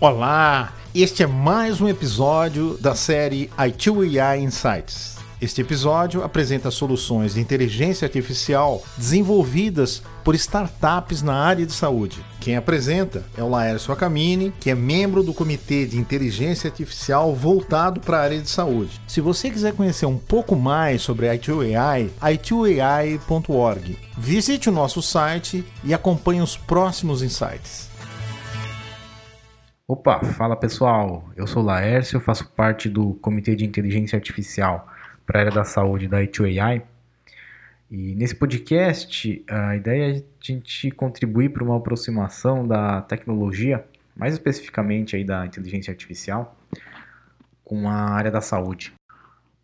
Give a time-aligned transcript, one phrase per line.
[0.00, 5.16] Olá, este é mais um episódio da série I2AI Insights.
[5.42, 12.24] Este episódio apresenta soluções de inteligência artificial desenvolvidas por startups na área de saúde.
[12.38, 17.98] Quem apresenta é o Laércio Acamini, que é membro do Comitê de Inteligência Artificial voltado
[17.98, 19.00] para a área de saúde.
[19.08, 23.98] Se você quiser conhecer um pouco mais sobre a I2AI, i2ai.org.
[24.16, 27.87] Visite o nosso site e acompanhe os próximos insights.
[29.90, 34.86] Opa, fala pessoal, eu sou Laércio, faço parte do Comitê de Inteligência Artificial
[35.24, 36.82] para a área da saúde da I2AI.
[37.90, 43.82] E nesse podcast, a ideia é a gente contribuir para uma aproximação da tecnologia,
[44.14, 46.54] mais especificamente aí da inteligência artificial,
[47.64, 48.92] com a área da saúde.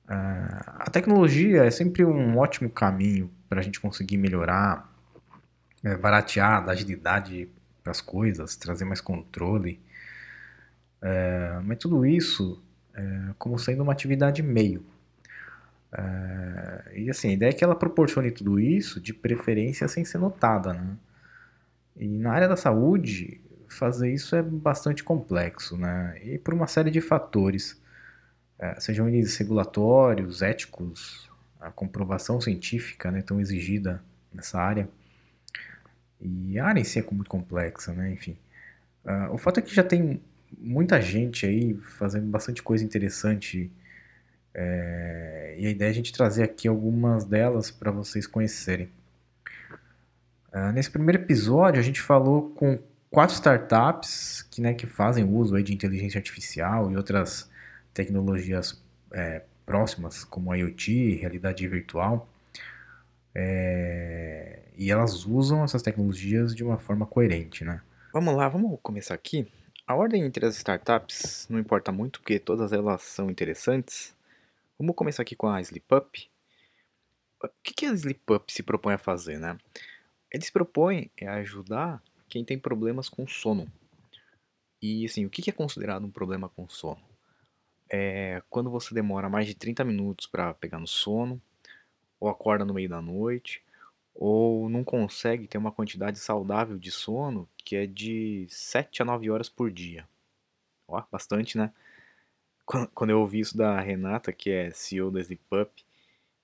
[0.08, 4.90] A tecnologia é sempre um ótimo caminho para a gente conseguir melhorar,
[5.84, 7.46] é, baratear, dar agilidade
[7.82, 9.78] para as coisas, trazer mais controle.
[11.04, 12.62] É, mas tudo isso
[12.94, 14.82] é, como sendo uma atividade meio.
[15.92, 20.16] É, e assim, a ideia é que ela proporcione tudo isso, de preferência sem ser
[20.18, 20.96] notada, né?
[21.96, 26.18] E na área da saúde, fazer isso é bastante complexo, né?
[26.24, 27.80] E por uma série de fatores,
[28.58, 34.88] é, sejam eles regulatórios, éticos, a comprovação científica né, tão exigida nessa área.
[36.20, 38.10] E a área em si é muito complexa, né?
[38.12, 38.36] Enfim.
[39.04, 40.20] Uh, o fato é que já tem
[40.58, 43.70] muita gente aí fazendo bastante coisa interessante
[44.54, 48.88] é, e a ideia é a gente trazer aqui algumas delas para vocês conhecerem.
[50.52, 52.78] Uh, nesse primeiro episódio, a gente falou com
[53.10, 57.50] quatro startups que, né, que fazem uso aí de inteligência artificial e outras
[57.92, 58.80] tecnologias
[59.12, 62.28] é, próximas, como IoT, realidade virtual.
[63.34, 67.80] É, e elas usam essas tecnologias de uma forma coerente, né?
[68.12, 69.48] Vamos lá, vamos começar aqui.
[69.86, 74.16] A ordem entre as startups não importa muito, porque todas elas são interessantes.
[74.78, 76.30] Vamos começar aqui com a SleepUp.
[77.42, 79.58] O que a SleepUp se propõe a fazer, né?
[80.32, 83.70] Eles propõem é ajudar quem tem problemas com sono.
[84.80, 87.02] E assim, o que é considerado um problema com sono?
[87.90, 91.38] É quando você demora mais de 30 minutos para pegar no sono,
[92.18, 93.62] ou acorda no meio da noite,
[94.14, 99.30] ou não consegue ter uma quantidade saudável de sono que é de 7 a 9
[99.30, 100.08] horas por dia.
[100.86, 101.72] Ó, bastante, né?
[102.64, 105.84] Quando eu ouvi isso da Renata, que é CEO da Sleepup,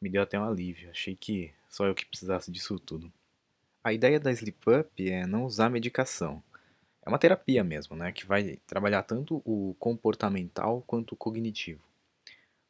[0.01, 0.91] me deu até um alívio.
[0.91, 3.13] Achei que só eu que precisasse disso tudo.
[3.83, 6.43] A ideia da Sleepup é não usar medicação.
[7.03, 8.13] É uma terapia mesmo, né?
[8.13, 11.81] Que vai trabalhar tanto o comportamental quanto o cognitivo.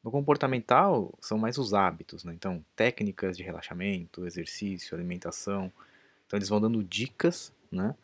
[0.03, 2.33] No comportamental são mais os hábitos, né?
[2.35, 5.71] Então, técnicas de relaxamento, exercício, alimentação.
[6.27, 7.95] Então, eles vão dando dicas, né?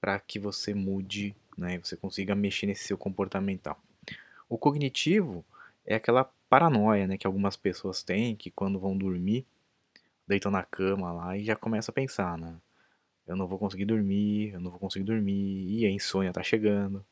[0.00, 1.78] Para que você mude, né?
[1.78, 3.80] Você consiga mexer nesse seu comportamental.
[4.48, 5.44] O cognitivo
[5.86, 9.46] é aquela paranoia né, que algumas pessoas têm, que quando vão dormir,
[10.26, 12.54] deitam na cama lá e já começam a pensar, né?
[13.26, 17.04] Eu não vou conseguir dormir, eu não vou conseguir dormir, e a insônia tá chegando.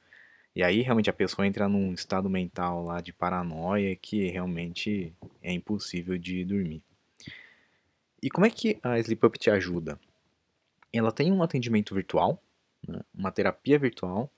[0.55, 5.53] E aí realmente a pessoa entra num estado mental lá de paranoia que realmente é
[5.53, 6.83] impossível de dormir.
[8.23, 9.99] E como é que a SleepUp te ajuda?
[10.93, 12.43] Ela tem um atendimento virtual,
[12.87, 14.31] né, uma terapia virtual,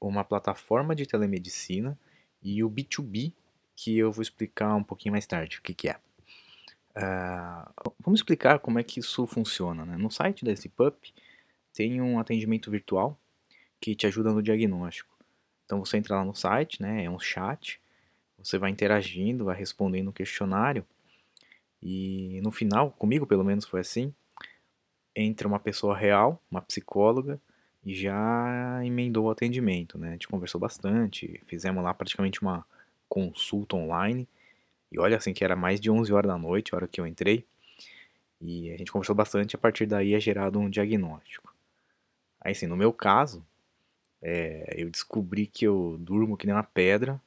[0.00, 1.98] uma plataforma de telemedicina
[2.42, 3.32] e o B2B,
[3.76, 5.96] que eu vou explicar um pouquinho mais tarde o que, que é.
[6.96, 9.84] Uh, vamos explicar como é que isso funciona.
[9.84, 9.96] Né?
[9.96, 11.12] No site da SleepUp
[11.72, 13.18] tem um atendimento virtual
[13.80, 15.14] que te ajuda no diagnóstico.
[15.64, 17.80] Então você entra lá no site, né, é um chat,
[18.38, 20.84] você vai interagindo, vai respondendo o um questionário
[21.84, 24.14] e no final, comigo pelo menos foi assim,
[25.14, 27.38] entra uma pessoa real, uma psicóloga,
[27.84, 30.08] e já emendou o atendimento, né?
[30.08, 32.64] A gente conversou bastante, fizemos lá praticamente uma
[33.06, 34.26] consulta online.
[34.90, 37.06] E olha assim que era mais de 11 horas da noite, a hora que eu
[37.06, 37.44] entrei.
[38.40, 41.54] E a gente conversou bastante, a partir daí é gerado um diagnóstico.
[42.40, 43.44] Aí assim, no meu caso,
[44.26, 47.20] é, eu descobri que eu durmo que nem uma pedra,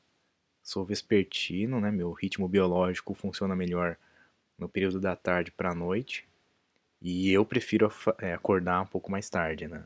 [0.64, 1.92] sou vespertino, né?
[1.92, 3.96] Meu ritmo biológico funciona melhor
[4.58, 6.28] no período da tarde para a noite.
[7.00, 9.86] E eu prefiro é, acordar um pouco mais tarde, né?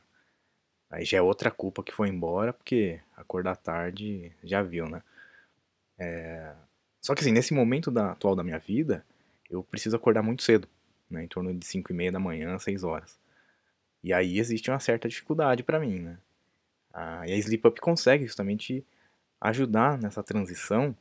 [0.89, 5.03] Aí já é outra culpa que foi embora, porque acordar tarde já viu, né?
[5.99, 6.53] É...
[7.01, 9.05] Só que assim, nesse momento da, atual da minha vida,
[9.49, 10.67] eu preciso acordar muito cedo,
[11.09, 11.23] né?
[11.25, 13.19] Em torno de 5 e meia da manhã, 6 horas.
[14.03, 16.17] E aí existe uma certa dificuldade para mim, né?
[16.93, 18.85] Ah, e a Sleep Up consegue justamente
[19.39, 20.95] ajudar nessa transição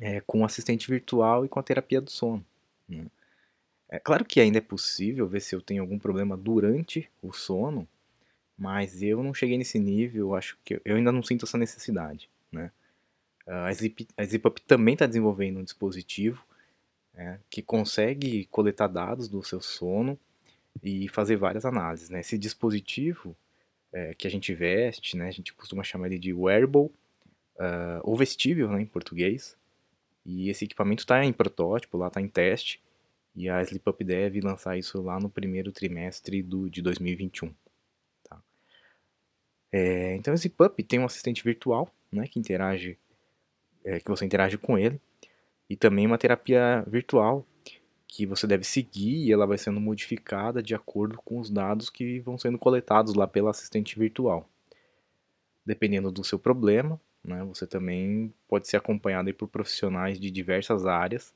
[0.00, 2.44] é, com o assistente virtual e com a terapia do sono.
[2.88, 3.06] Né?
[3.88, 7.86] É claro que ainda é possível ver se eu tenho algum problema durante o sono,
[8.56, 12.70] mas eu não cheguei nesse nível, acho que eu ainda não sinto essa necessidade, né?
[13.46, 16.44] A Sleep, a Sleep Up também está desenvolvendo um dispositivo
[17.12, 20.18] né, que consegue coletar dados do seu sono
[20.82, 22.08] e fazer várias análises.
[22.08, 22.20] Né?
[22.20, 23.36] Esse dispositivo
[23.92, 26.90] é, que a gente veste, né, a gente costuma chamar ele de wearable,
[27.56, 29.56] uh, ou vestível né, em português,
[30.24, 32.80] e esse equipamento está em protótipo, lá está em teste,
[33.34, 37.52] e a SleepUp deve lançar isso lá no primeiro trimestre do, de 2021.
[38.24, 38.40] Tá?
[39.70, 42.98] É, então, a SleepUp tem um assistente virtual né, que interage,
[43.84, 45.00] é, que você interage com ele,
[45.68, 47.46] e também uma terapia virtual
[48.12, 52.20] que você deve seguir e ela vai sendo modificada de acordo com os dados que
[52.20, 54.46] vão sendo coletados lá pela assistente virtual.
[55.64, 61.32] Dependendo do seu problema, né, você também pode ser acompanhado por profissionais de diversas áreas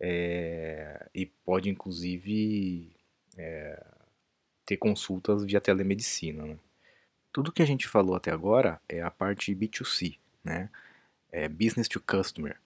[0.00, 2.90] é, e pode inclusive
[3.38, 3.80] é,
[4.66, 6.44] ter consultas via telemedicina.
[6.44, 6.58] Né?
[7.32, 10.68] Tudo que a gente falou até agora é a parte B2C, né?
[11.30, 12.63] é Business to Customer.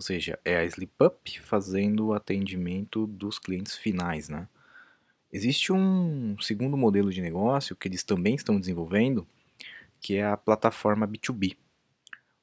[0.00, 4.48] Ou seja, é a SleepUp fazendo o atendimento dos clientes finais, né?
[5.30, 9.28] Existe um segundo modelo de negócio que eles também estão desenvolvendo,
[10.00, 11.54] que é a plataforma B2B.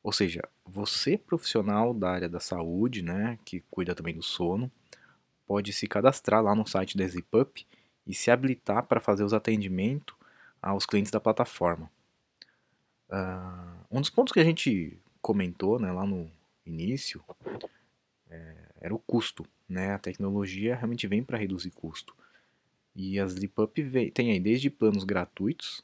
[0.04, 4.71] Ou seja, você profissional da área da saúde, né, que cuida também do sono,
[5.48, 7.65] pode se cadastrar lá no site da SleepUp
[8.06, 10.15] e se habilitar para fazer os atendimentos
[10.62, 11.89] aos clientes da plataforma.
[13.09, 16.31] Uh, um dos pontos que a gente comentou né, lá no,
[16.68, 17.24] início
[18.30, 19.94] é, era o custo, né?
[19.94, 22.16] A tecnologia realmente vem para reduzir custo.
[22.96, 25.84] E as LeapUp tem aí desde planos gratuitos,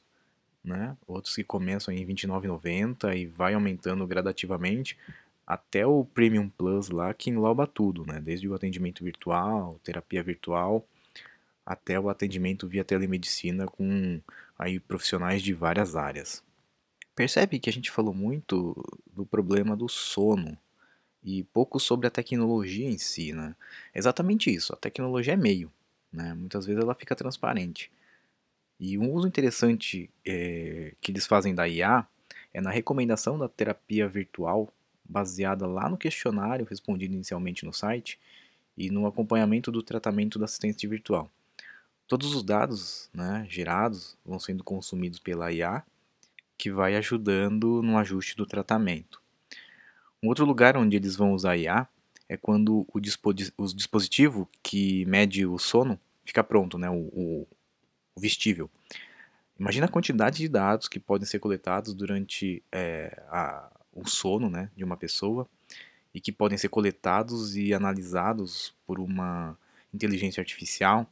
[0.62, 0.96] né?
[1.06, 4.98] Outros que começam em R$ 29,90 e vai aumentando gradativamente
[5.46, 8.20] até o Premium Plus lá que engloba tudo, né?
[8.20, 10.86] Desde o atendimento virtual, terapia virtual,
[11.64, 14.20] até o atendimento via telemedicina com
[14.58, 16.42] aí profissionais de várias áreas.
[17.14, 18.74] Percebe que a gente falou muito
[19.06, 20.58] do problema do sono
[21.24, 23.56] e pouco sobre a tecnologia em si, né?
[23.94, 25.72] exatamente isso, a tecnologia é meio,
[26.12, 26.34] né?
[26.34, 27.90] Muitas vezes ela fica transparente.
[28.78, 32.06] E um uso interessante é, que eles fazem da IA
[32.52, 34.72] é na recomendação da terapia virtual
[35.04, 38.18] baseada lá no questionário respondido inicialmente no site
[38.76, 41.30] e no acompanhamento do tratamento da assistente virtual.
[42.06, 45.82] Todos os dados né, gerados vão sendo consumidos pela IA,
[46.56, 49.23] que vai ajudando no ajuste do tratamento.
[50.24, 51.86] Um outro lugar onde eles vão usar IA
[52.26, 52.98] é quando o,
[53.58, 56.88] o dispositivo que mede o sono fica pronto, né?
[56.88, 57.48] O, o,
[58.16, 58.70] o, vestível.
[59.60, 64.70] Imagina a quantidade de dados que podem ser coletados durante é, a, o sono né,
[64.74, 65.46] de uma pessoa
[66.14, 69.58] e que podem ser coletados e analisados por uma
[69.92, 71.06] inteligência artificial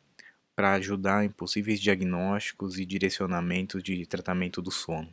[0.56, 5.12] para ajudar em possíveis diagnósticos e direcionamentos de tratamento do sono.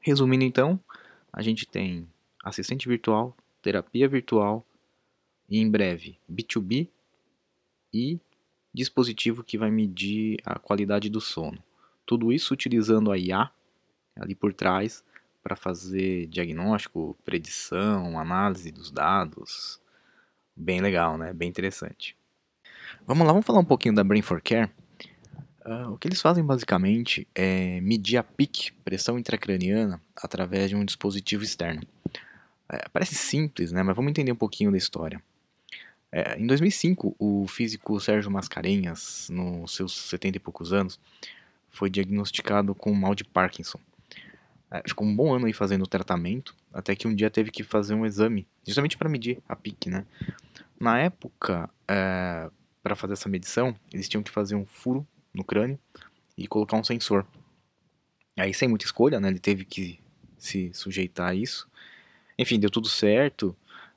[0.00, 0.80] Resumindo então,
[1.32, 2.08] a gente tem
[2.44, 4.66] assistente virtual, terapia virtual
[5.48, 6.88] e em breve B2B
[7.92, 8.18] e
[8.72, 11.62] dispositivo que vai medir a qualidade do sono.
[12.06, 13.50] Tudo isso utilizando a IA
[14.16, 15.04] ali por trás
[15.42, 19.80] para fazer diagnóstico, predição, análise dos dados.
[20.54, 21.32] Bem legal, né?
[21.32, 22.16] Bem interessante.
[23.06, 24.70] Vamos lá, vamos falar um pouquinho da Brain for Care.
[25.64, 30.84] Uh, o que eles fazem basicamente é medir a PIC, pressão intracraniana, através de um
[30.84, 31.82] dispositivo externo.
[32.70, 33.82] É, parece simples, né?
[33.82, 35.20] Mas vamos entender um pouquinho da história.
[36.12, 40.98] É, em 2005, o físico Sérgio Mascarenhas, nos seus 70 e poucos anos,
[41.68, 43.78] foi diagnosticado com mal de Parkinson.
[44.70, 47.64] É, ficou um bom ano aí fazendo o tratamento, até que um dia teve que
[47.64, 50.06] fazer um exame, justamente para medir a PIC, né?
[50.78, 52.48] Na época, é,
[52.82, 55.78] para fazer essa medição, eles tinham que fazer um furo no crânio
[56.36, 57.26] e colocar um sensor.
[58.36, 59.28] Aí, sem muita escolha, né?
[59.28, 59.98] Ele teve que
[60.38, 61.68] se sujeitar a isso.
[62.40, 63.54] Enfim, deu tudo certo.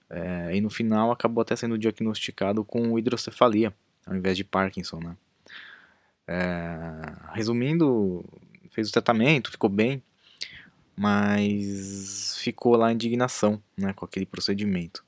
[0.10, 3.74] É, e no final acabou até sendo diagnosticado com hidrocefalia,
[4.06, 5.16] ao invés de Parkinson, né?
[6.28, 8.24] É, resumindo,
[8.70, 10.04] fez o tratamento, ficou bem,
[10.94, 15.04] mas ficou lá a indignação, né, com aquele procedimento.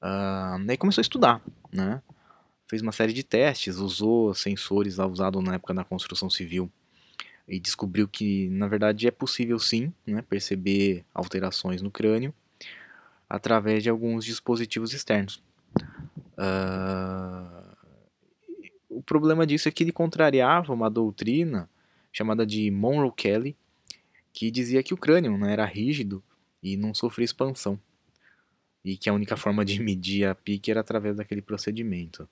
[0.00, 2.00] Uh, começou a estudar, né?
[2.68, 6.70] Fez uma série de testes, usou sensores lá usados na época da construção civil
[7.50, 12.32] e descobriu que na verdade é possível sim né, perceber alterações no crânio
[13.28, 15.42] através de alguns dispositivos externos.
[16.38, 17.76] Uh,
[18.88, 21.68] o problema disso é que ele contrariava uma doutrina
[22.12, 23.56] chamada de Monroe Kelly,
[24.32, 26.22] que dizia que o crânio né, era rígido
[26.62, 27.78] e não sofria expansão,
[28.84, 32.28] e que a única forma de medir a pique era através daquele procedimento.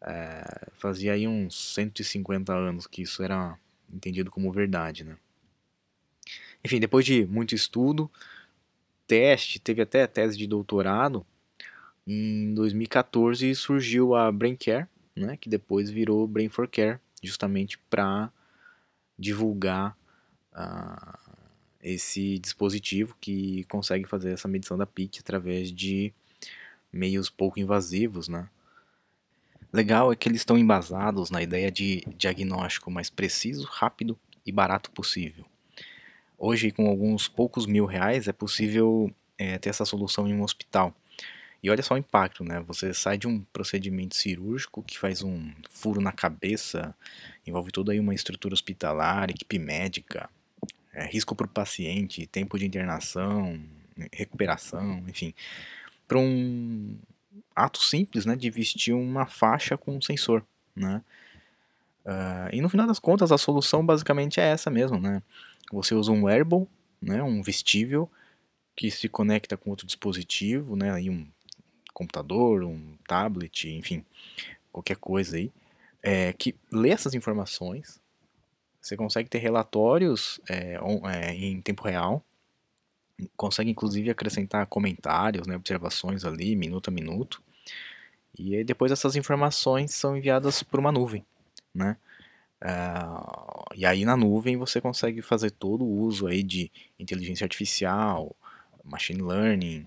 [0.00, 3.56] É, fazia aí uns 150 anos que isso era
[3.92, 5.16] entendido como verdade, né?
[6.64, 8.10] Enfim, depois de muito estudo,
[9.06, 11.26] teste, teve até tese de doutorado,
[12.06, 18.32] em 2014 surgiu a BrainCare, né, que depois virou Brain for Care, justamente para
[19.18, 19.96] divulgar
[20.52, 21.18] uh,
[21.82, 26.12] esse dispositivo que consegue fazer essa medição da PIC através de
[26.92, 28.48] meios pouco invasivos, né?
[29.72, 34.90] Legal é que eles estão embasados na ideia de diagnóstico mais preciso, rápido e barato
[34.90, 35.46] possível.
[36.36, 40.94] Hoje, com alguns poucos mil reais, é possível é, ter essa solução em um hospital.
[41.62, 42.60] E olha só o impacto, né?
[42.66, 46.94] Você sai de um procedimento cirúrgico que faz um furo na cabeça,
[47.46, 50.28] envolve toda aí uma estrutura hospitalar, equipe médica,
[50.92, 53.58] é, risco para o paciente, tempo de internação,
[54.12, 55.32] recuperação, enfim,
[56.06, 56.98] para um
[57.54, 61.02] ato simples, né, de vestir uma faixa com um sensor, né?
[62.04, 65.22] Uh, e no final das contas a solução basicamente é essa mesmo, né?
[65.72, 66.66] Você usa um wearable,
[67.00, 68.10] né, um vestível
[68.74, 71.26] que se conecta com outro dispositivo, né, aí um
[71.92, 74.04] computador, um tablet, enfim,
[74.72, 75.52] qualquer coisa aí,
[76.02, 78.00] é, que lê essas informações.
[78.80, 82.24] Você consegue ter relatórios é, on, é, em tempo real,
[83.36, 87.42] consegue inclusive acrescentar comentários, né, observações ali, minuto a minuto.
[88.38, 91.24] E aí depois essas informações são enviadas por uma nuvem,
[91.74, 91.96] né?
[92.62, 98.34] Uh, e aí na nuvem você consegue fazer todo o uso aí de inteligência artificial,
[98.84, 99.86] machine learning,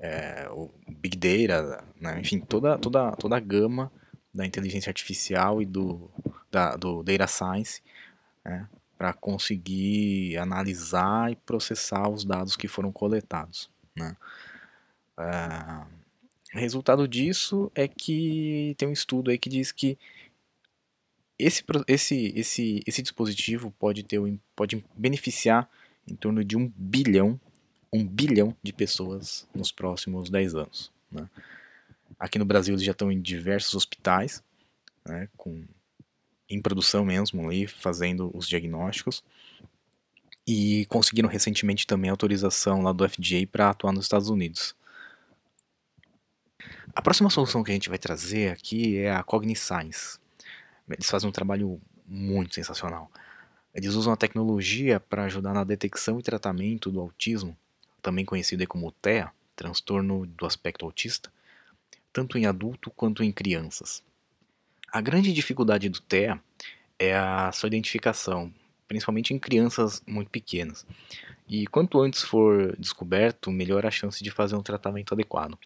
[0.00, 2.20] é, o Big Data, né?
[2.20, 3.90] enfim, toda, toda, toda a gama
[4.34, 6.10] da inteligência artificial e do,
[6.50, 7.80] da, do Data Science
[8.48, 8.66] né?
[8.98, 13.70] Para conseguir analisar e processar os dados que foram coletados.
[13.96, 14.16] Né?
[15.16, 19.96] É, resultado disso é que tem um estudo aí que diz que
[21.38, 24.20] esse, esse, esse, esse dispositivo pode, ter,
[24.56, 25.70] pode beneficiar
[26.06, 27.40] em torno de um bilhão
[27.92, 30.92] um bilhão de pessoas nos próximos 10 anos.
[31.10, 31.28] Né?
[32.18, 34.42] Aqui no Brasil eles já estão em diversos hospitais,
[35.06, 35.64] né, com,
[36.48, 39.22] em produção mesmo, ali, fazendo os diagnósticos.
[40.46, 44.74] E conseguiram recentemente também autorização lá do FDA para atuar nos Estados Unidos.
[46.94, 50.18] A próxima solução que a gente vai trazer aqui é a Cogniscience.
[50.88, 53.10] Eles fazem um trabalho muito sensacional.
[53.74, 57.56] Eles usam a tecnologia para ajudar na detecção e tratamento do autismo
[58.02, 61.30] também conhecido como TEA, transtorno do aspecto autista,
[62.12, 64.02] tanto em adulto quanto em crianças.
[64.90, 66.40] A grande dificuldade do TEA
[66.98, 68.52] é a sua identificação,
[68.86, 70.86] principalmente em crianças muito pequenas.
[71.46, 75.58] E quanto antes for descoberto, melhor a chance de fazer um tratamento adequado.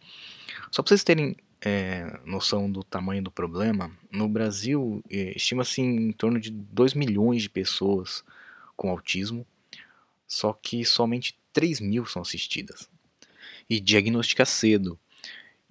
[0.71, 6.11] Só para vocês terem é, noção do tamanho do problema, no Brasil é, estima-se em
[6.13, 8.25] torno de 2 milhões de pessoas
[8.77, 9.47] com autismo,
[10.27, 12.89] só que somente 3 mil são assistidas.
[13.71, 14.99] E diagnosticar cedo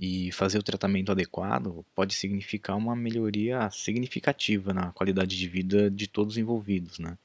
[0.01, 6.07] e fazer o tratamento adequado pode significar uma melhoria significativa na qualidade de vida de
[6.07, 7.15] todos os envolvidos, né?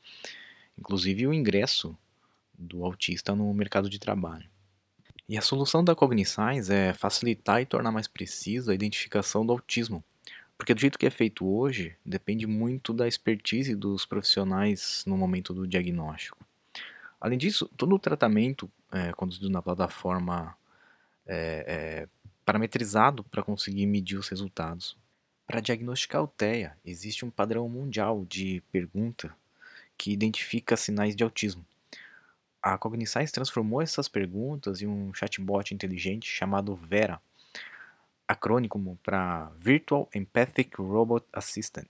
[0.78, 1.96] inclusive o ingresso
[2.52, 4.46] do autista no mercado de trabalho.
[5.26, 10.04] E a solução da Cogniscience é facilitar e tornar mais precisa a identificação do autismo,
[10.58, 15.54] porque do jeito que é feito hoje, depende muito da expertise dos profissionais no momento
[15.54, 16.46] do diagnóstico.
[17.18, 20.54] Além disso, todo o tratamento é, conduzido na plataforma
[21.26, 22.15] é, é
[22.46, 24.96] parametrizado para conseguir medir os resultados.
[25.48, 29.34] Para diagnosticar o TEA, existe um padrão mundial de pergunta
[29.98, 31.66] que identifica sinais de autismo.
[32.62, 37.20] A Cogniscience transformou essas perguntas em um chatbot inteligente chamado Vera,
[38.28, 41.88] acrônimo para Virtual Empathic Robot Assistant.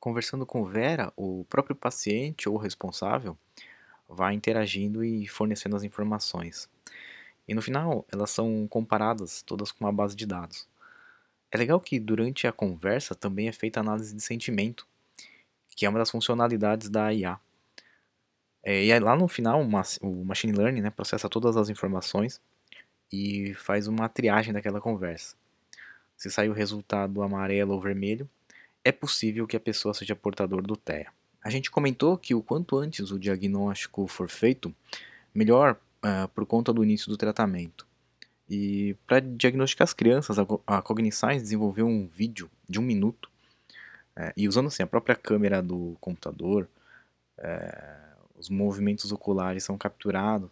[0.00, 3.38] Conversando com Vera, o próprio paciente ou responsável
[4.08, 6.68] vai interagindo e fornecendo as informações.
[7.46, 10.68] E no final, elas são comparadas todas com uma base de dados.
[11.50, 14.86] É legal que durante a conversa também é feita análise de sentimento,
[15.76, 17.38] que é uma das funcionalidades da IA.
[18.62, 22.40] É, e aí, lá no final, o Machine Learning né, processa todas as informações
[23.12, 25.36] e faz uma triagem daquela conversa.
[26.16, 28.28] Se sair o resultado amarelo ou vermelho,
[28.84, 31.12] é possível que a pessoa seja portador do TEA.
[31.42, 34.74] A gente comentou que o quanto antes o diagnóstico for feito,
[35.34, 37.86] melhor uh, por conta do início do tratamento.
[38.48, 43.30] E para diagnosticar as crianças, a, Cogniscience desenvolveu um vídeo de um minuto
[44.14, 46.68] é, e usando assim a própria câmera do computador,
[47.38, 47.98] é,
[48.36, 50.50] os movimentos oculares são capturados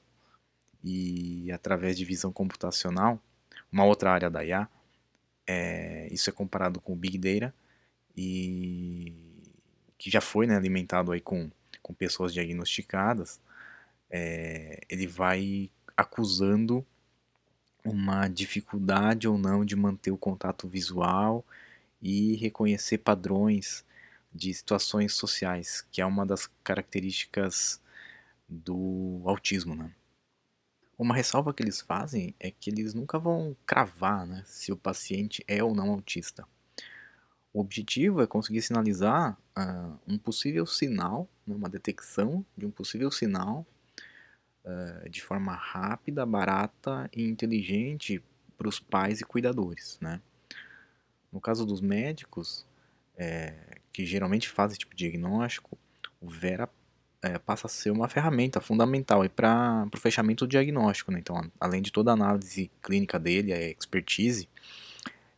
[0.83, 3.21] e através de visão computacional,
[3.71, 4.67] uma outra área da IA,
[5.47, 7.53] é, isso é comparado com o Big Data
[8.17, 9.13] e
[9.99, 11.51] que já foi né, alimentado aí com
[11.83, 13.41] com pessoas diagnosticadas,
[14.11, 16.85] é, ele vai acusando
[17.85, 21.45] uma dificuldade ou não de manter o contato visual
[22.03, 23.85] e reconhecer padrões
[24.33, 27.81] de situações sociais, que é uma das características
[28.49, 29.93] do autismo, né?
[30.99, 35.43] Uma ressalva que eles fazem é que eles nunca vão cravar né, se o paciente
[35.49, 36.47] é ou não autista.
[37.55, 43.11] O objetivo é conseguir sinalizar uh, um possível sinal, né, uma detecção de um possível
[43.11, 43.67] sinal
[45.09, 48.23] de forma rápida, barata e inteligente
[48.57, 49.99] para os pais e cuidadores.
[50.01, 50.21] Né?
[51.33, 52.67] No caso dos médicos,
[53.17, 55.79] é, que geralmente fazem esse tipo de diagnóstico,
[56.21, 56.69] o Vera
[57.23, 61.11] é, passa a ser uma ferramenta fundamental para o fechamento do diagnóstico.
[61.11, 61.19] Né?
[61.21, 64.49] Então, além de toda a análise clínica dele, a expertise,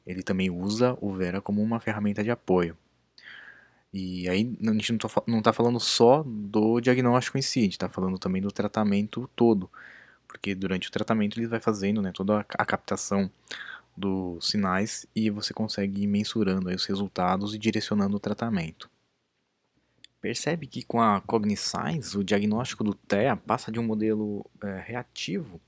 [0.06, 2.76] ele também usa o Vera como uma ferramenta de apoio.
[3.92, 7.88] E aí a gente não está falando só do diagnóstico em si, a gente está
[7.88, 9.70] falando também do tratamento todo.
[10.26, 13.30] Porque durante o tratamento ele vai fazendo né, toda a captação
[13.94, 18.88] dos sinais e você consegue ir mensurando os resultados e direcionando o tratamento.
[20.22, 25.60] Percebe que com a Cogniscience, o diagnóstico do TEA passa de um modelo é, reativo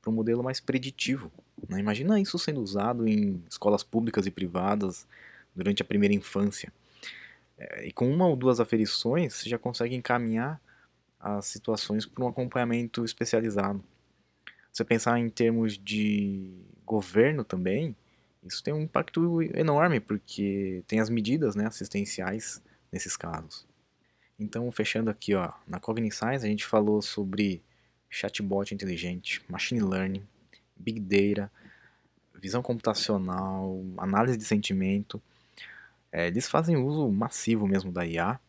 [0.00, 1.30] para um modelo mais preditivo.
[1.68, 1.78] Né?
[1.78, 5.06] Imagina isso sendo usado em escolas públicas e privadas
[5.54, 6.72] durante a primeira infância.
[7.60, 10.60] É, e com uma ou duas aferições, você já consegue encaminhar
[11.20, 13.84] as situações para um acompanhamento especializado.
[14.72, 16.50] Você pensar em termos de
[16.86, 17.94] governo também,
[18.42, 23.66] isso tem um impacto enorme, porque tem as medidas né, assistenciais nesses casos.
[24.38, 27.62] Então, fechando aqui, ó, na Cogniscience a gente falou sobre
[28.08, 30.26] chatbot inteligente, machine learning,
[30.74, 31.52] big data,
[32.40, 35.22] visão computacional, análise de sentimento.
[36.12, 38.40] É, eles fazem uso massivo mesmo da IA.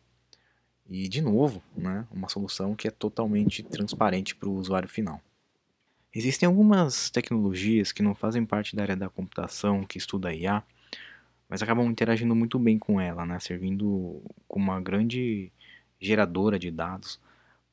[0.88, 5.20] E, de novo, né, uma solução que é totalmente transparente para o usuário final.
[6.14, 10.62] Existem algumas tecnologias que não fazem parte da área da computação, que estuda a IA,
[11.48, 15.50] mas acabam interagindo muito bem com ela, né, servindo como uma grande
[15.98, 17.18] geradora de dados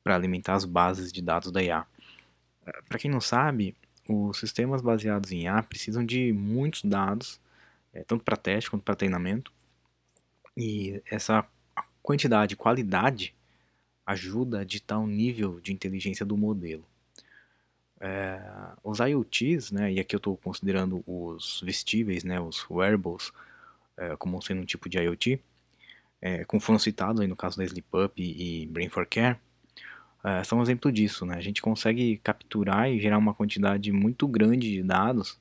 [0.02, 1.86] para alimentar as bases de dados da IA.
[2.88, 3.76] Para quem não sabe,
[4.08, 7.40] os sistemas baseados em IA precisam de muitos dados,
[7.92, 9.52] é, tanto para teste quanto para treinamento,
[10.56, 11.46] e essa
[12.02, 13.34] quantidade qualidade
[14.04, 16.84] ajuda a ditar o nível de inteligência do modelo.
[18.00, 18.40] É,
[18.82, 23.30] os IoTs, né, e aqui eu estou considerando os vestíveis, né, os wearables,
[23.96, 25.40] é, como sendo um tipo de IoT,
[26.20, 29.38] é, como foram citados aí no caso da SleepUp e, e Brain for Care,
[30.24, 31.36] é, são um exemplo disso, né?
[31.36, 35.38] A gente consegue capturar e gerar uma quantidade muito grande de dados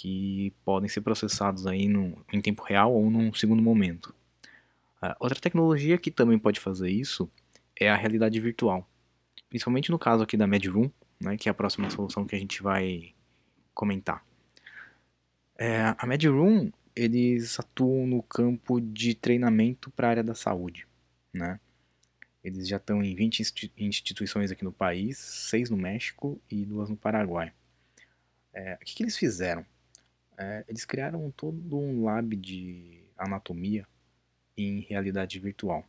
[0.00, 4.14] que podem ser processados aí no, em tempo real ou num segundo momento.
[5.02, 7.28] Uh, outra tecnologia que também pode fazer isso
[7.78, 8.88] é a realidade virtual.
[9.48, 10.88] Principalmente no caso aqui da MedRoom,
[11.20, 13.12] né, que é a próxima solução que a gente vai
[13.74, 14.24] comentar.
[15.58, 20.86] É, a MedRoom eles atuam no campo de treinamento para a área da saúde,
[21.32, 21.58] né?
[22.42, 23.42] Eles já estão em 20
[23.76, 27.52] instituições aqui no país, seis no México e duas no Paraguai.
[28.52, 29.66] É, o que, que, eles fizeram?
[30.38, 33.84] É, eles criaram todo um lab de anatomia
[34.56, 35.84] em realidade virtual.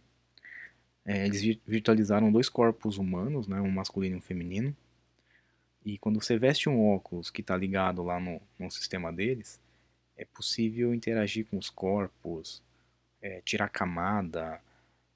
[1.06, 4.76] É, eles virtualizaram dois corpos humanos, né, um masculino e um feminino.
[5.86, 9.60] E quando você veste um óculos que está ligado lá no, no sistema deles,
[10.18, 12.62] é possível interagir com os corpos,
[13.22, 14.60] é, tirar camada,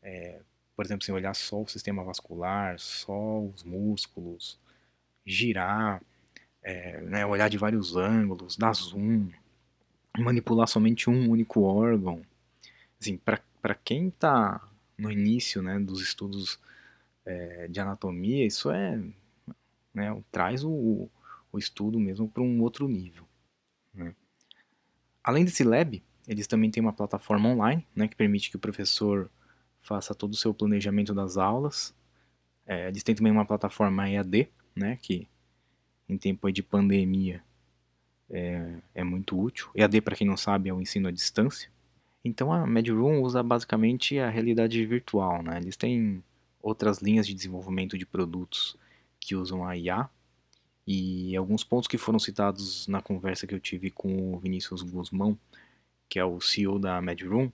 [0.02, 0.39] é,
[0.76, 4.60] por exemplo, sem olhar só o sistema vascular, só os músculos,
[5.26, 6.02] girar,
[6.63, 9.30] é, né, olhar de vários ângulos, dar zoom,
[10.17, 12.21] manipular somente um único órgão.
[12.99, 14.65] Assim, para quem está
[14.97, 16.60] no início né, dos estudos
[17.26, 18.99] é, de anatomia, isso é
[19.93, 21.10] né, traz o,
[21.52, 23.26] o estudo mesmo para um outro nível.
[23.93, 24.15] Né?
[25.23, 29.30] Além desse lab, eles também têm uma plataforma online, né, que permite que o professor
[29.82, 31.93] faça todo o seu planejamento das aulas.
[32.65, 35.28] É, eles têm também uma plataforma EAD, né, que
[36.07, 37.43] em tempo de pandemia
[38.29, 39.69] é, é muito útil.
[39.75, 41.69] EAD, para quem não sabe, é o ensino à distância.
[42.23, 45.43] Então a MedRoom usa basicamente a realidade virtual.
[45.43, 45.57] Né?
[45.57, 46.23] Eles têm
[46.61, 48.77] outras linhas de desenvolvimento de produtos
[49.19, 50.09] que usam a IA,
[50.85, 55.37] e alguns pontos que foram citados na conversa que eu tive com o Vinícius Guzmão,
[56.09, 57.49] que é o CEO da MedRoom,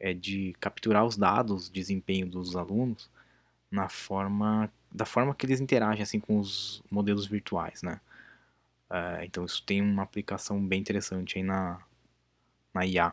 [0.00, 3.10] é de capturar os dados de desempenho dos alunos
[3.76, 8.00] na forma da forma que eles interagem assim com os modelos virtuais, né?
[8.90, 11.78] Uh, então isso tem uma aplicação bem interessante aí na,
[12.72, 13.12] na IA.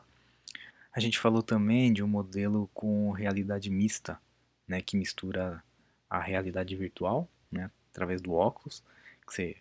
[0.93, 4.17] A gente falou também de um modelo com realidade mista,
[4.67, 5.61] né, que mistura
[6.09, 8.83] a realidade virtual, né, através do óculos,
[9.25, 9.57] que você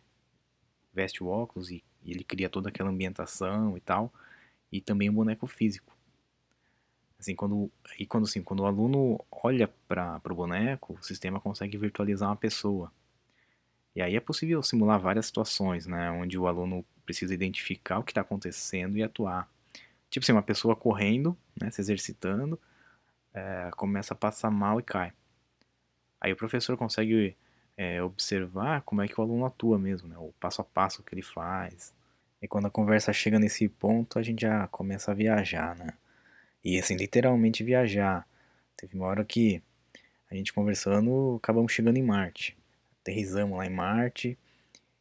[0.93, 4.13] veste o óculos e, e ele cria toda aquela ambientação e tal,
[4.71, 5.92] e também o boneco físico.
[7.23, 11.79] Assim, quando, e quando, assim, quando o aluno olha para o boneco, o sistema consegue
[11.79, 12.91] virtualizar uma pessoa.
[13.95, 18.11] E aí é possível simular várias situações, né, onde o aluno precisa identificar o que
[18.11, 19.49] está acontecendo e atuar.
[20.11, 22.59] Tipo assim, uma pessoa correndo, né, se exercitando,
[23.33, 25.13] é, começa a passar mal e cai.
[26.21, 27.37] Aí o professor consegue
[27.77, 31.15] é, observar como é que o aluno atua mesmo, né, o passo a passo que
[31.15, 31.95] ele faz.
[32.43, 35.91] E quando a conversa chega nesse ponto, a gente já começa a viajar, né?
[36.65, 38.27] E assim, literalmente viajar.
[38.77, 39.63] Teve uma hora que
[40.31, 42.57] a gente conversando, acabamos chegando em Marte.
[43.01, 44.39] Aterrizamos lá em Marte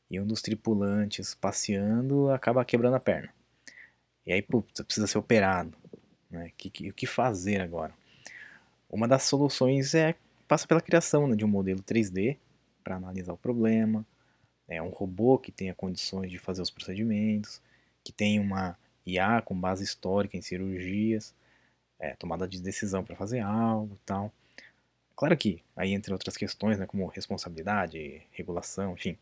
[0.10, 3.34] e um dos tripulantes passeando acaba quebrando a perna.
[4.26, 5.78] E aí, putz, precisa ser operado.
[6.30, 6.52] Né?
[6.58, 7.93] Que, que, o que fazer agora?
[8.89, 10.15] Uma das soluções é
[10.47, 12.38] passa pela criação né, de um modelo 3D
[12.84, 14.06] para analisar o problema.
[14.67, 17.62] É um robô que tenha condições de fazer os procedimentos,
[18.04, 21.34] que tenha uma IA com base histórica em cirurgias,
[22.01, 24.33] é, tomada de decisão para fazer algo e tal.
[25.15, 29.17] Claro que aí entre outras questões, né, como responsabilidade, regulação, enfim.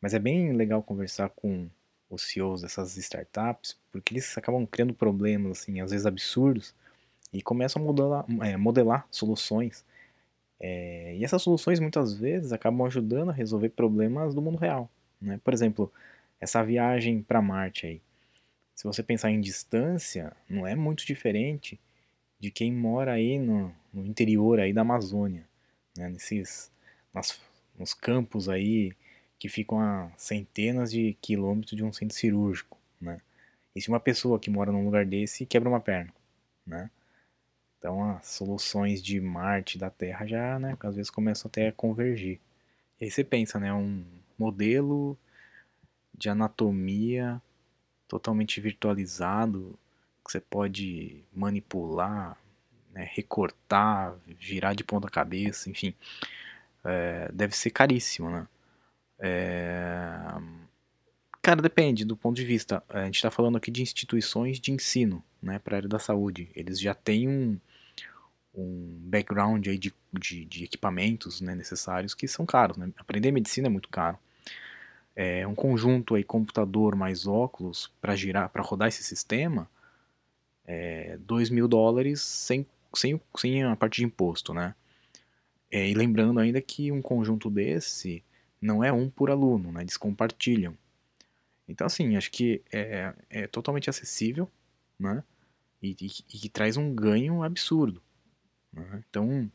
[0.00, 1.68] Mas é bem legal conversar com
[2.10, 6.74] os CEOs dessas startups, porque eles acabam criando problemas, assim, às vezes absurdos,
[7.32, 9.84] e começam a modelar, é, modelar soluções.
[10.60, 14.90] É, e essas soluções muitas vezes acabam ajudando a resolver problemas do mundo real.
[15.20, 15.40] Né?
[15.42, 15.92] Por exemplo,
[16.40, 18.02] essa viagem para Marte aí.
[18.74, 21.80] Se você pensar em distância, não é muito diferente
[22.44, 25.48] de quem mora aí no, no interior aí da Amazônia,
[25.96, 26.10] né?
[26.10, 26.70] Nesses,
[27.12, 27.40] nas,
[27.78, 28.92] nos campos aí
[29.38, 33.18] que ficam a centenas de quilômetros de um centro cirúrgico, né?
[33.74, 36.12] E se uma pessoa que mora num lugar desse quebra uma perna,
[36.66, 36.90] né?
[37.78, 42.40] Então as soluções de Marte, da Terra já, né, às vezes começam até a convergir.
[43.00, 44.04] E aí você pensa, né, um
[44.38, 45.18] modelo
[46.14, 47.40] de anatomia
[48.06, 49.78] totalmente virtualizado
[50.24, 52.36] que você pode manipular,
[52.92, 55.94] né, recortar, virar de ponta cabeça, enfim,
[56.84, 58.46] é, deve ser caríssimo, né?
[59.18, 60.08] É...
[61.42, 62.82] Cara, depende do ponto de vista.
[62.88, 66.50] A gente está falando aqui de instituições de ensino, né, para a área da saúde.
[66.54, 67.60] Eles já têm um,
[68.54, 72.76] um background aí de, de, de equipamentos né, necessários que são caros.
[72.76, 72.90] Né?
[72.96, 74.18] Aprender medicina é muito caro.
[75.14, 79.68] É, um conjunto aí computador mais óculos para girar, para rodar esse sistema,
[80.64, 84.74] é, 2 mil dólares sem, sem, sem a parte de imposto, né?
[85.70, 88.22] É, e lembrando ainda que um conjunto desse
[88.60, 89.82] não é um por aluno, né?
[89.82, 90.76] Eles compartilham.
[91.68, 94.50] Então, assim, acho que é, é totalmente acessível,
[94.98, 95.22] né?
[95.82, 98.02] E, que traz um ganho absurdo.
[98.72, 99.04] Né?
[99.08, 99.50] Então,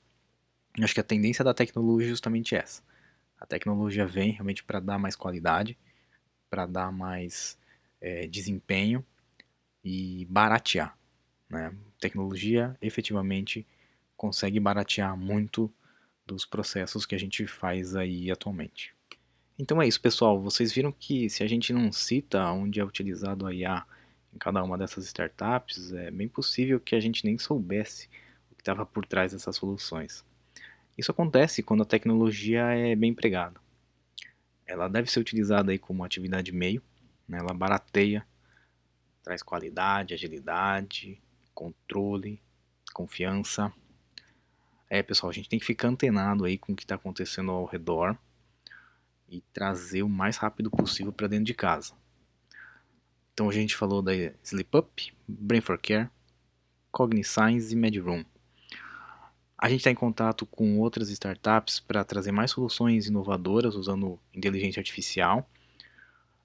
[0.80, 2.84] acho que a tendência da tecnologia é justamente essa.
[3.40, 5.78] A tecnologia vem realmente para dar mais qualidade,
[6.50, 7.58] para dar mais
[8.02, 9.04] é, desempenho
[9.84, 10.99] e baratear.
[11.50, 11.74] Né?
[12.00, 13.66] Tecnologia efetivamente
[14.16, 15.72] consegue baratear muito
[16.26, 18.94] dos processos que a gente faz aí atualmente.
[19.58, 20.40] Então é isso, pessoal.
[20.42, 23.86] Vocês viram que se a gente não cita onde é utilizado a IA
[24.34, 28.08] em cada uma dessas startups, é bem possível que a gente nem soubesse
[28.52, 30.24] o que estava por trás dessas soluções.
[30.98, 33.60] Isso acontece quando a tecnologia é bem empregada.
[34.66, 36.82] Ela deve ser utilizada aí como atividade meio,
[37.28, 37.40] né?
[37.40, 38.26] ela barateia,
[39.24, 41.20] traz qualidade, agilidade,
[41.60, 42.42] controle,
[42.94, 43.74] confiança.
[44.90, 47.66] É, pessoal, a gente tem que ficar antenado aí com o que está acontecendo ao
[47.66, 48.18] redor
[49.28, 51.94] e trazer o mais rápido possível para dentro de casa.
[53.34, 56.10] Então a gente falou da Sleep Up, Brain for Care,
[56.94, 58.24] Cogniscience e MedRoom.
[59.58, 64.80] A gente está em contato com outras startups para trazer mais soluções inovadoras usando inteligência
[64.80, 65.48] artificial.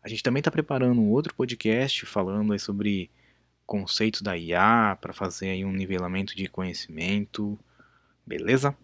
[0.02, 3.12] A gente também está preparando um outro podcast falando sobre
[3.66, 7.58] conceitos da IA para fazer aí um nivelamento de conhecimento.
[8.26, 8.76] Beleza?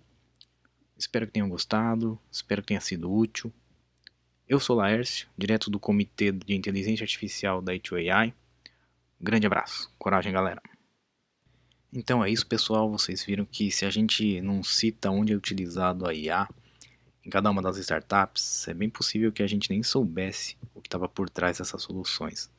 [0.96, 3.52] Espero que tenham gostado, espero que tenha sido útil.
[4.48, 8.34] Eu sou Laércio, direto do Comitê de Inteligência Artificial da I2AI.
[9.20, 10.60] grande abraço, coragem galera.
[11.92, 16.06] Então é isso pessoal, vocês viram que se a gente não cita onde é utilizado
[16.06, 16.48] a IA
[17.24, 20.88] em cada uma das startups, é bem possível que a gente nem soubesse o que
[20.88, 22.50] estava por trás dessas soluções.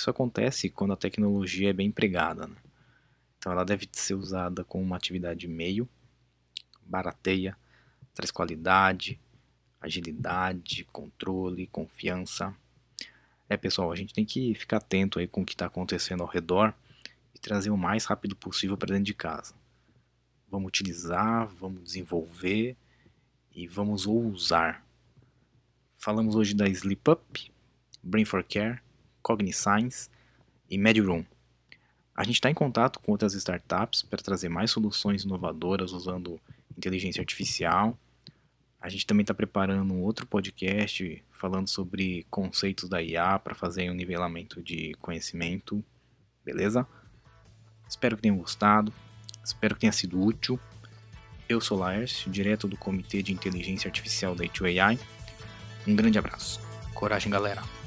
[0.00, 2.46] Isso acontece quando a tecnologia é bem empregada.
[2.46, 2.56] Né?
[3.36, 5.86] Então ela deve ser usada como uma atividade meio,
[6.80, 7.54] barateia,
[8.14, 9.20] traz qualidade,
[9.78, 12.56] agilidade, controle, confiança.
[13.46, 16.28] É pessoal, a gente tem que ficar atento aí com o que está acontecendo ao
[16.30, 16.72] redor
[17.34, 19.52] e trazer o mais rápido possível para dentro de casa.
[20.50, 22.74] vamos utilizar, vamos desenvolver
[23.54, 24.82] e vamos ousar.
[25.98, 27.52] Falamos hoje da Sleep Up,
[28.02, 28.80] Brain for Care,
[29.22, 30.08] Cogniscience
[30.70, 31.24] e MediRoom.
[32.14, 36.40] A gente está em contato com outras startups para trazer mais soluções inovadoras usando
[36.76, 37.98] inteligência artificial.
[38.80, 43.90] A gente também está preparando um outro podcast falando sobre conceitos da IA para fazer
[43.90, 45.82] um nivelamento de conhecimento.
[46.44, 46.86] Beleza?
[47.88, 48.92] Espero que tenham gostado.
[49.42, 50.60] Espero que tenha sido útil.
[51.48, 54.98] Eu sou Laércio, direto do Comitê de Inteligência Artificial da 2AI.
[55.86, 56.60] Um grande abraço.
[56.94, 57.79] Coragem, galera.